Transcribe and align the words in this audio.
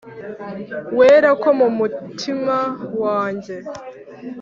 Wera 0.97 1.29
ko 1.41 1.49
mu 1.59 1.67
mutima 1.79 2.57
wanjye 3.03 3.55